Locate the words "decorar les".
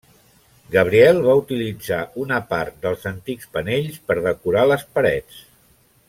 4.29-4.87